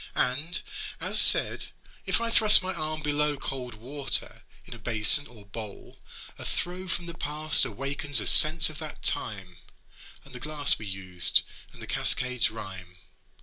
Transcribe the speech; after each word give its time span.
And, 0.15 0.63
as 0.99 1.21
said, 1.21 1.67
if 2.07 2.19
I 2.19 2.31
thrust 2.31 2.63
my 2.63 2.73
arm 2.73 3.03
below 3.03 3.37
Cold 3.37 3.75
water 3.75 4.41
in 4.65 4.73
a 4.73 4.79
basin 4.79 5.27
or 5.27 5.45
bowl, 5.45 5.99
a 6.39 6.43
throe 6.43 6.87
From 6.87 7.05
the 7.05 7.13
past 7.13 7.65
awakens 7.65 8.19
a 8.19 8.25
sense 8.25 8.67
of 8.71 8.79
that 8.79 9.03
time, 9.03 9.57
And 10.25 10.33
the 10.33 10.39
glass 10.39 10.79
we 10.79 10.87
used, 10.87 11.43
and 11.71 11.83
the 11.83 11.85
cascade's 11.85 12.49
rhyme. 12.49 12.97